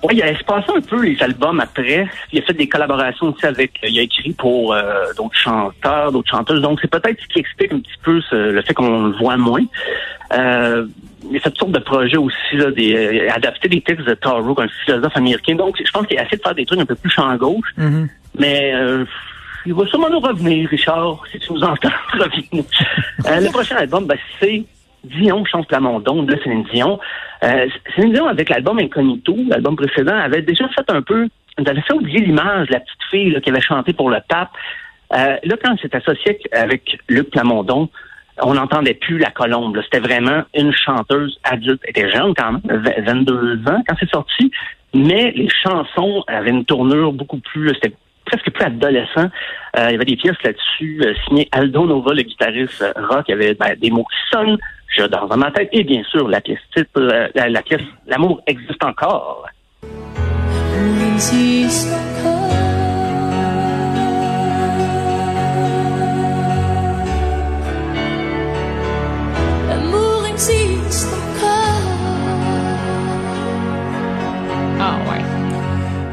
Oui, 0.03 0.15
il 0.15 0.23
a 0.23 0.31
espacé 0.31 0.65
un 0.75 0.81
peu 0.81 1.03
les 1.03 1.21
albums 1.21 1.59
après. 1.59 2.07
Il 2.31 2.39
a 2.39 2.41
fait 2.41 2.53
des 2.53 2.67
collaborations 2.67 3.27
aussi 3.27 3.45
avec. 3.45 3.73
Il 3.83 3.99
a 3.99 4.01
écrit 4.01 4.33
pour 4.33 4.73
euh, 4.73 5.05
d'autres 5.15 5.37
chanteurs, 5.37 6.11
d'autres 6.11 6.29
chanteuses. 6.29 6.61
Donc 6.61 6.79
c'est 6.81 6.89
peut-être 6.89 7.21
ce 7.21 7.27
qui 7.27 7.39
explique 7.39 7.73
un 7.73 7.79
petit 7.79 7.97
peu 8.01 8.19
le 8.31 8.61
fait 8.63 8.73
qu'on 8.73 9.07
le 9.07 9.17
voit 9.17 9.37
moins. 9.37 9.63
Euh, 10.33 10.87
il 11.29 11.37
a 11.37 11.39
fait 11.39 11.49
toutes 11.49 11.59
sortes 11.59 11.71
de 11.71 11.79
projets 11.79 12.17
aussi, 12.17 12.55
là, 12.55 12.71
des, 12.71 12.95
euh, 12.95 13.31
adapter 13.31 13.69
des 13.69 13.81
textes 13.81 14.07
de 14.07 14.13
Taro, 14.15 14.59
un 14.59 14.67
philosophe 14.85 15.15
américain. 15.15 15.55
Donc 15.55 15.79
je 15.83 15.91
pense 15.91 16.07
qu'il 16.07 16.17
a 16.17 16.23
essayé 16.23 16.37
de 16.37 16.41
faire 16.41 16.55
des 16.55 16.65
trucs 16.65 16.79
un 16.79 16.85
peu 16.85 16.95
plus 16.95 17.09
champ 17.09 17.35
gauche. 17.35 17.69
Mm-hmm. 17.77 18.07
Mais 18.39 18.71
euh, 18.73 19.05
il 19.65 19.73
va 19.73 19.85
sûrement 19.85 20.09
nous 20.09 20.19
revenir, 20.19 20.67
Richard, 20.69 21.21
si 21.31 21.39
tu 21.39 21.53
nous 21.53 21.63
entends 21.63 21.89
revenir. 22.13 22.63
le 23.19 23.51
prochain 23.51 23.75
album, 23.75 24.05
ben, 24.05 24.17
c'est 24.39 24.63
Dion 25.03 25.43
chante 25.45 25.67
Plamondon, 25.67 26.23
de 26.23 26.37
Céline 26.43 26.63
Dion. 26.73 26.99
Euh, 27.43 27.67
Céline 27.95 28.13
Dion, 28.13 28.27
avec 28.27 28.49
l'album 28.49 28.79
Incognito, 28.79 29.35
l'album 29.47 29.75
précédent, 29.75 30.15
avait 30.15 30.41
déjà 30.41 30.67
fait 30.69 30.89
un 30.89 31.01
peu 31.01 31.27
nous 31.59 31.69
avait 31.69 31.81
fait 31.81 31.93
oublier 31.93 32.19
l'image 32.19 32.67
de 32.67 32.73
la 32.73 32.79
petite 32.79 33.03
fille 33.09 33.41
qui 33.41 33.49
avait 33.49 33.61
chanté 33.61 33.93
pour 33.93 34.09
le 34.09 34.19
pape. 34.27 34.51
Euh, 35.13 35.37
là, 35.43 35.55
quand 35.63 35.75
c'est 35.81 35.93
associé 35.93 36.39
avec 36.51 36.97
Luc 37.09 37.29
Plamondon, 37.31 37.89
on 38.41 38.53
n'entendait 38.53 38.93
plus 38.93 39.17
la 39.17 39.29
colombe. 39.29 39.79
C'était 39.83 39.99
vraiment 39.99 40.43
une 40.55 40.73
chanteuse 40.73 41.39
adulte. 41.43 41.81
Elle 41.83 41.89
était 41.89 42.09
jeune 42.09 42.33
quand 42.33 42.53
même, 42.53 42.83
22 43.05 43.59
ans 43.67 43.83
quand 43.87 43.95
c'est 43.99 44.09
sorti, 44.09 44.51
mais 44.93 45.31
les 45.35 45.49
chansons 45.49 46.23
avaient 46.27 46.49
une 46.49 46.65
tournure 46.65 47.13
beaucoup 47.13 47.39
plus... 47.39 47.69
C'était 47.75 47.93
presque 48.25 48.49
plus 48.51 48.65
adolescent. 48.65 49.29
Euh, 49.77 49.87
il 49.89 49.91
y 49.91 49.95
avait 49.95 50.05
des 50.05 50.15
pièces 50.15 50.41
là-dessus 50.43 51.01
euh, 51.03 51.13
signées 51.25 51.49
Aldo 51.51 51.85
Nova, 51.85 52.13
le 52.13 52.21
guitariste 52.21 52.83
rock. 52.95 53.25
Il 53.27 53.31
y 53.31 53.33
avait 53.33 53.53
ben, 53.55 53.75
des 53.77 53.89
mots 53.89 54.05
qui 54.05 54.37
sonnent, 54.37 54.57
je 54.91 55.03
dans 55.03 55.37
ma 55.37 55.51
tête, 55.51 55.69
et 55.71 55.83
bien 55.83 56.03
sûr 56.03 56.27
la 56.27 56.41
pièce 56.41 56.59
titre, 56.75 56.99
la, 56.99 57.49
la 57.49 57.61
pièce 57.61 57.81
L'amour 58.07 58.41
existe 58.45 58.83
encore. 58.83 59.45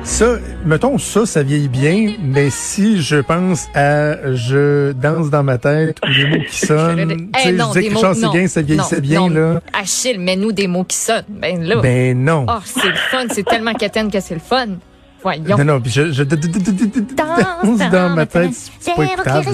Ça, 0.09 0.39
mettons, 0.65 0.97
ça, 0.97 1.27
ça 1.27 1.43
vieillit 1.43 1.69
bien, 1.69 2.15
mais 2.21 2.49
si 2.49 3.01
je 3.01 3.17
pense 3.17 3.69
à 3.75 4.33
je 4.35 4.93
danse 4.93 5.29
dans 5.29 5.45
ma 5.45 5.59
tête 5.59 5.99
ou 6.03 6.13
des 6.13 6.27
mots 6.27 6.45
qui 6.49 6.57
sonnent, 6.67 7.31
tu 7.31 7.41
sais, 7.41 7.51
je 7.51 7.79
dis 7.79 7.89
que 7.91 8.15
c'est 8.15 8.31
bien, 8.31 8.49
ça 8.49 8.63
vieillissait 8.63 9.01
bien, 9.03 9.29
là. 9.29 9.61
Achille, 9.73 10.19
mets-nous 10.19 10.51
des 10.53 10.67
mots 10.67 10.83
qui 10.83 10.97
sonnent. 10.97 11.25
Ben 11.29 11.63
là. 11.63 11.77
Ben 11.83 12.19
non. 12.19 12.47
Oh, 12.49 12.59
c'est 12.65 12.89
le 12.89 12.95
fun, 12.95 13.27
c'est 13.31 13.45
tellement 13.45 13.75
quétaine 13.75 14.11
que 14.11 14.19
c'est 14.19 14.35
le 14.35 14.41
fun. 14.41 14.79
Voyons. 15.23 15.57
Non, 15.59 15.65
non, 15.65 15.81
puis 15.81 15.93
je, 15.93 16.11
je 16.11 16.23
danse 16.23 17.91
dans 17.93 18.09
ma 18.17 18.25
tête, 18.25 18.55
c'est 18.81 18.97
pas 18.97 19.05
écoutable. 19.05 19.47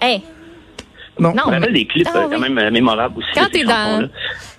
Hey. 0.00 0.22
Non. 1.20 1.34
non, 1.34 1.42
on 1.46 1.52
avait 1.52 1.70
des 1.70 1.86
clips 1.86 2.08
quand 2.10 2.38
même 2.40 2.70
mémorables 2.70 3.18
aussi. 3.18 3.28
Quand 3.34 3.48
t'es 3.52 3.64
dans, 3.64 4.08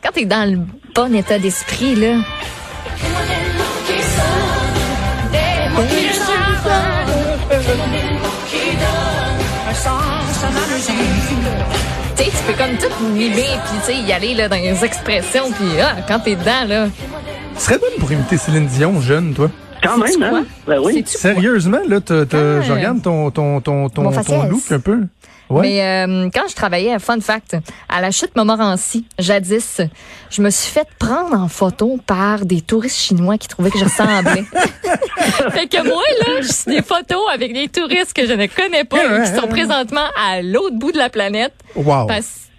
quand 0.03 0.11
t'es 0.13 0.25
dans 0.25 0.49
le 0.49 0.59
bon 0.93 1.13
état 1.15 1.39
d'esprit, 1.39 1.95
là. 1.95 2.17
Tu 12.15 12.23
sais, 12.23 12.29
tu 12.29 12.43
peux 12.45 12.53
comme 12.53 12.77
tout 12.77 13.03
mimer 13.05 13.33
puis 13.33 13.79
tu 13.79 13.85
sais 13.85 13.97
y 14.01 14.11
aller 14.11 14.35
là 14.35 14.47
dans 14.47 14.55
les 14.55 14.85
expressions 14.85 15.51
puis 15.51 15.79
ah, 15.81 15.95
quand 16.07 16.19
t'es 16.19 16.35
dedans 16.35 16.65
là. 16.67 16.87
Tu 17.55 17.61
serais 17.61 17.79
bonne 17.79 17.99
pour 17.99 18.11
imiter 18.11 18.37
Céline 18.37 18.67
Dion 18.67 19.01
jeune, 19.01 19.33
toi. 19.33 19.49
Quand 19.81 19.97
même, 19.97 20.23
hein? 20.23 20.45
Ben 20.67 20.79
oui. 20.79 21.03
Sérieusement, 21.05 21.81
là, 21.87 21.99
ah. 22.07 22.13
je 22.31 22.71
regarde 22.71 23.01
ton, 23.01 23.31
ton, 23.31 23.59
ton, 23.59 23.89
ton, 23.89 24.11
ton 24.11 24.43
look 24.43 24.71
un 24.71 24.79
peu. 24.79 24.99
Mais 25.49 25.81
euh, 25.81 26.29
quand 26.33 26.47
je 26.49 26.55
travaillais 26.55 26.93
à 26.93 26.99
Fun 26.99 27.19
Fact, 27.19 27.57
à 27.89 28.01
la 28.01 28.11
chute 28.11 28.35
Montmorency, 28.35 29.05
jadis, 29.19 29.81
je 30.29 30.41
me 30.41 30.49
suis 30.49 30.71
fait 30.71 30.87
prendre 30.99 31.37
en 31.37 31.47
photo 31.47 31.99
par 32.05 32.45
des 32.45 32.61
touristes 32.61 32.97
chinois 32.99 33.37
qui 33.37 33.47
trouvaient 33.47 33.69
que 33.69 33.79
je 33.79 33.85
ressemblais. 33.85 34.43
fait 35.51 35.67
que 35.67 35.83
moi, 35.83 36.03
là, 36.19 36.41
je 36.41 36.51
suis 36.51 36.71
des 36.71 36.81
photos 36.81 37.21
avec 37.33 37.53
des 37.53 37.67
touristes 37.67 38.13
que 38.13 38.25
je 38.25 38.33
ne 38.33 38.47
connais 38.47 38.83
pas 38.83 39.03
et 39.03 39.23
qui 39.23 39.39
sont 39.39 39.47
présentement 39.47 40.05
à 40.17 40.41
l'autre 40.41 40.75
bout 40.75 40.91
de 40.91 40.97
la 40.97 41.09
planète. 41.09 41.53
Wow. 41.75 42.07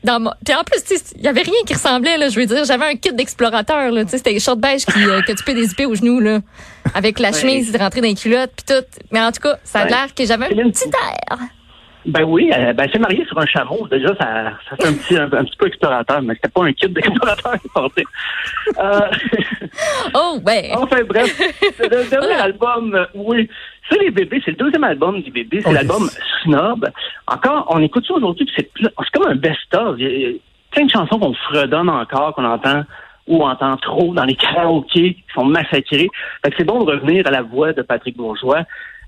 dans 0.04 0.32
Puis 0.44 0.54
en 0.54 0.64
plus, 0.64 0.82
il 1.16 1.22
y 1.22 1.28
avait 1.28 1.42
rien 1.42 1.52
qui 1.66 1.74
ressemblait. 1.74 2.16
Là, 2.18 2.28
je 2.28 2.38
veux 2.38 2.46
dire, 2.46 2.64
j'avais 2.64 2.86
un 2.86 2.96
kit 2.96 3.12
d'explorateur. 3.12 3.92
C'était 4.08 4.32
les 4.32 4.40
shorts 4.40 4.56
beige 4.56 4.84
qui, 4.86 5.04
euh, 5.04 5.22
que 5.22 5.32
tu 5.32 5.42
peux 5.44 5.54
dézipper 5.54 5.86
aux 5.86 5.94
genoux, 5.94 6.20
là, 6.20 6.40
avec 6.94 7.18
la 7.18 7.32
chemise 7.32 7.74
rentrée 7.76 8.00
dans 8.00 8.08
les 8.08 8.14
culottes, 8.14 8.52
puis 8.56 8.76
tout. 8.76 8.84
Mais 9.10 9.20
en 9.20 9.32
tout 9.32 9.40
cas, 9.40 9.58
ça 9.64 9.80
a 9.80 9.86
l'air 9.86 10.14
que 10.14 10.24
j'avais 10.24 10.46
un 10.46 10.70
petit 10.70 10.88
air. 10.88 11.38
Ben 12.06 12.22
oui, 12.24 12.50
euh, 12.54 12.72
ben 12.74 12.86
c'est 12.92 12.98
marié 12.98 13.24
sur 13.24 13.38
un 13.38 13.46
chameau. 13.46 13.88
Déjà, 13.90 14.08
ça, 14.16 14.52
ça 14.68 14.76
fait 14.76 14.88
un 14.88 14.92
petit, 14.94 15.16
un, 15.16 15.28
petit 15.28 15.56
peu 15.56 15.66
explorateur, 15.66 16.20
mais 16.20 16.34
c'était 16.34 16.48
pas 16.48 16.64
un 16.64 16.72
kit 16.72 16.88
d'explorateur 16.88 17.54
porté. 17.74 18.04
Euh, 18.78 19.00
oh, 20.14 20.38
ben. 20.42 20.64
Enfin, 20.76 21.02
bref. 21.04 21.38
Le 21.78 22.10
dernier 22.10 22.34
album, 22.34 22.94
euh, 22.94 23.06
oui. 23.14 23.48
C'est 23.88 23.98
les 23.98 24.10
bébés, 24.10 24.40
c'est 24.44 24.52
le 24.52 24.56
deuxième 24.56 24.84
album 24.84 25.20
du 25.22 25.30
bébé, 25.30 25.60
c'est 25.62 25.72
l'album 25.72 26.08
Snob. 26.42 26.88
Encore, 27.26 27.66
on 27.68 27.82
écoute 27.82 28.06
ça 28.06 28.14
aujourd'hui, 28.14 28.50
c'est, 28.56 28.70
c'est 28.80 29.10
comme 29.12 29.30
un 29.30 29.34
best-of. 29.34 29.96
Il 29.98 30.20
y 30.20 30.26
a 30.26 30.30
plein 30.70 30.86
de 30.86 30.90
chansons 30.90 31.18
qu'on 31.18 31.34
fredonne 31.34 31.90
encore, 31.90 32.34
qu'on 32.34 32.44
entend 32.44 32.84
ou 33.26 33.42
on 33.42 33.48
entend 33.48 33.76
trop 33.76 34.12
dans 34.14 34.24
les 34.24 34.36
karaokés 34.36 35.14
qui 35.14 35.24
sont 35.34 35.44
massacrés. 35.44 36.08
Fait 36.42 36.50
que 36.50 36.56
c'est 36.58 36.64
bon 36.64 36.82
de 36.84 36.92
revenir 36.92 37.26
à 37.26 37.30
la 37.30 37.42
voix 37.42 37.72
de 37.72 37.82
Patrick 37.82 38.16
Bourgeois. 38.16 38.62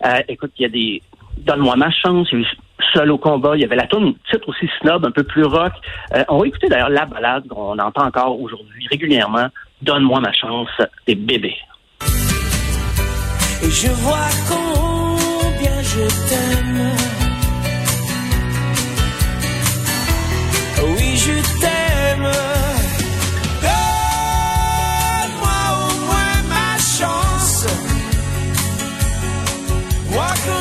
Euh, 0.04 0.20
écoute, 0.28 0.52
il 0.58 0.62
y 0.62 0.66
a 0.66 0.68
des 0.68 1.02
Donne-moi 1.38 1.76
ma 1.76 1.90
chance, 1.90 2.28
il 2.32 2.40
y 2.40 2.42
a 2.42 2.44
eu 2.44 2.48
Seul 2.92 3.10
au 3.10 3.18
combat, 3.18 3.52
il 3.54 3.62
y 3.62 3.64
avait 3.64 3.76
la 3.76 3.86
tune 3.86 4.14
titre 4.30 4.48
aussi 4.48 4.68
snob, 4.80 5.04
un 5.04 5.10
peu 5.10 5.22
plus 5.22 5.44
rock. 5.44 5.72
Euh, 6.14 6.24
on 6.28 6.38
va 6.38 6.46
écouter 6.46 6.68
d'ailleurs 6.68 6.88
la 6.88 7.06
balade 7.06 7.46
qu'on 7.48 7.78
entend 7.78 8.06
encore 8.06 8.40
aujourd'hui 8.40 8.86
régulièrement, 8.90 9.48
Donne-moi 9.82 10.20
ma 10.20 10.32
chance 10.32 10.70
des 11.06 11.14
bébés. 11.14 11.56
Je 13.62 13.88
vois 13.88 14.28
combien 14.48 15.82
je 15.82 16.06
t'aime. 16.28 16.90
Oui, 20.82 21.16
je 21.16 21.60
t'aime. 21.60 21.75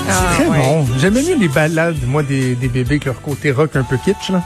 Ah, 0.08 0.34
Très 0.36 0.46
bon. 0.46 0.86
J'aimais 1.00 1.22
mieux 1.24 1.38
les 1.40 1.48
balades, 1.48 1.98
moi, 2.08 2.24
des, 2.24 2.56
des 2.56 2.68
bébés 2.68 3.00
que 3.00 3.06
leur 3.06 3.22
côté 3.22 3.52
rock 3.52 3.76
un 3.76 3.84
peu 3.84 3.98
kitsch, 3.98 4.30
là. 4.30 4.42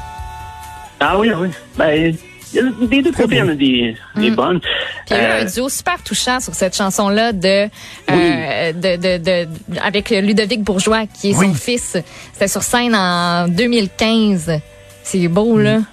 Ah 0.99 1.17
oui, 1.17 1.31
oui. 1.35 1.49
Ben, 1.77 2.13
des 2.53 3.01
deux 3.01 3.11
côtés, 3.11 3.35
il 3.35 3.37
y 3.37 3.41
en 3.41 3.49
a 3.49 3.55
des, 3.55 3.95
des 4.15 4.31
mm. 4.31 4.35
bonnes. 4.35 4.59
Puis 4.59 4.69
il 5.11 5.17
y 5.17 5.19
a 5.19 5.21
eu 5.21 5.41
un 5.41 5.45
euh, 5.45 5.49
duo 5.49 5.69
super 5.69 6.03
touchant 6.03 6.39
sur 6.39 6.53
cette 6.53 6.75
chanson-là 6.75 7.31
de, 7.31 7.67
euh, 8.09 8.73
de, 8.73 8.95
de, 8.97 9.17
de, 9.23 9.79
avec 9.81 10.09
Ludovic 10.09 10.63
Bourgeois, 10.63 11.05
qui 11.07 11.31
est 11.31 11.33
son 11.33 11.53
fils. 11.53 11.97
C'était 12.33 12.47
sur 12.47 12.63
scène 12.63 12.95
en 12.95 13.47
2015. 13.47 14.59
C'est 15.03 15.27
beau, 15.27 15.57
là. 15.57 15.79
Mm. 15.79 15.85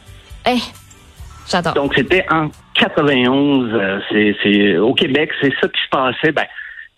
Eh, 0.49 0.58
j'adore. 1.50 1.75
Donc, 1.75 1.94
c'était 1.94 2.25
en 2.30 2.50
91. 2.75 3.70
Euh, 3.73 4.00
c'est, 4.42 4.78
au 4.78 4.94
Québec, 4.94 5.30
c'est 5.40 5.52
ça 5.61 5.68
qui 5.68 5.80
se 5.82 5.88
passait. 5.90 6.32
Ben, 6.32 6.46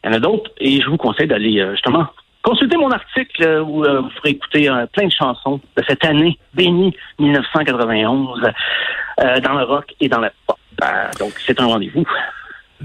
il 0.04 0.08
y 0.08 0.10
en 0.10 0.16
a 0.16 0.20
d'autres 0.20 0.50
et 0.60 0.80
je 0.80 0.88
vous 0.88 0.96
conseille 0.96 1.26
d'aller 1.26 1.66
justement 1.72 2.06
consultez 2.42 2.76
mon 2.76 2.90
article 2.90 3.42
euh, 3.42 3.62
où 3.62 3.85
euh, 3.85 4.00
vous 4.00 4.11
ferez 4.11 4.30
écouter 4.30 4.68
euh, 4.68 4.87
plein 4.87 5.07
de 5.07 5.12
chansons 5.12 5.61
de 5.76 5.83
cette 5.87 6.04
année 6.04 6.38
bénie 6.54 6.95
1991 7.18 8.40
dans 9.42 9.54
le 9.54 9.64
rock 9.64 9.95
et 10.00 10.09
dans 10.09 10.21
la 10.21 10.30
pop. 10.47 10.57
donc 11.18 11.33
c'est 11.45 11.61
un 11.61 11.66
rendez-vous. 11.66 12.04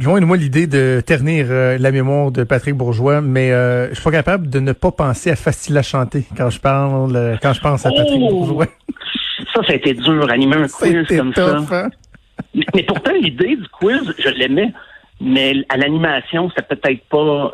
Loin 0.02 0.20
de 0.20 0.26
moi 0.26 0.36
l'idée 0.36 0.66
de 0.66 1.00
ternir 1.06 1.46
la 1.50 1.92
mémoire 1.92 2.32
de 2.32 2.44
Patrick 2.44 2.74
Bourgeois, 2.74 3.22
mais 3.22 3.50
je 3.52 3.94
suis 3.94 4.04
pas 4.04 4.12
capable 4.12 4.50
de 4.50 4.60
ne 4.60 4.72
pas 4.72 4.92
penser 4.92 5.30
à 5.30 5.36
Facile 5.36 5.78
à 5.78 5.84
chanter 5.84 6.26
quand 6.36 6.50
je 6.50 6.60
parle, 6.60 7.38
quand 7.40 7.54
je 7.54 7.62
pense 7.62 7.86
à 7.86 7.92
Patrick 7.92 8.20
oh! 8.20 8.30
Bourgeois. 8.30 8.66
Ça, 9.54 9.62
ça 9.64 9.74
a 9.74 9.76
été 9.76 9.94
dur, 9.94 10.28
animer 10.32 10.56
un 10.56 10.68
quiz 10.68 11.06
comme 11.16 11.34
ça. 11.36 11.58
Hein? 11.72 11.90
Mais, 12.56 12.82
pourtant, 12.82 13.12
l'idée 13.22 13.56
du 13.56 13.68
quiz, 13.70 14.16
je 14.18 14.30
l'aimais, 14.30 14.74
mais 15.22 15.54
à 15.70 15.78
l'animation, 15.78 16.50
c'était 16.50 16.76
peut-être 16.76 17.04
pas 17.10 17.54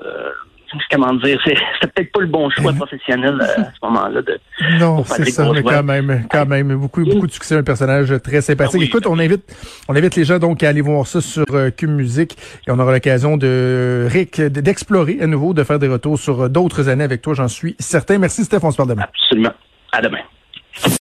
comment 0.91 1.13
dire, 1.15 1.39
c'est 1.45 1.55
peut-être 1.93 2.11
pas 2.11 2.21
le 2.21 2.27
bon 2.27 2.49
choix 2.49 2.73
professionnel 2.73 3.38
euh, 3.41 3.61
à 3.61 3.65
ce 3.65 3.85
moment-là. 3.85 4.21
De, 4.21 4.39
non, 4.79 5.03
c'est 5.03 5.29
ça, 5.29 5.49
mais 5.53 5.63
quand 5.63 5.83
même, 5.83 6.25
quand 6.29 6.45
même, 6.45 6.75
beaucoup, 6.75 7.03
beaucoup 7.03 7.27
de 7.27 7.31
succès, 7.31 7.55
un 7.55 7.63
personnage 7.63 8.13
très 8.23 8.41
sympathique. 8.41 8.81
Ah 8.81 8.85
Écoute, 8.85 9.07
on 9.07 9.19
invite, 9.19 9.43
on 9.88 9.95
invite 9.95 10.15
les 10.15 10.23
gens 10.23 10.39
donc 10.39 10.63
à 10.63 10.69
aller 10.69 10.81
voir 10.81 11.05
ça 11.07 11.21
sur 11.21 11.45
euh, 11.51 11.69
Cube 11.69 11.91
Musique 11.91 12.38
et 12.67 12.71
on 12.71 12.79
aura 12.79 12.91
l'occasion 12.91 13.38
de 13.38 14.07
Rick 14.09 14.41
d'explorer 14.41 15.17
à 15.21 15.27
nouveau, 15.27 15.53
de 15.53 15.63
faire 15.63 15.79
des 15.79 15.88
retours 15.88 16.17
sur 16.19 16.41
euh, 16.41 16.49
d'autres 16.49 16.89
années 16.89 17.03
avec 17.03 17.21
toi, 17.21 17.33
j'en 17.33 17.47
suis 17.47 17.75
certain. 17.79 18.17
Merci 18.17 18.43
Steph, 18.43 18.59
on 18.63 18.71
se 18.71 18.77
parle 18.77 18.89
demain. 18.89 19.03
Absolument. 19.03 19.53
À 19.91 20.01
demain. 20.01 20.19